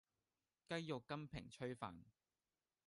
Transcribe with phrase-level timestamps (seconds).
[0.67, 1.99] 雞肉金平炊飯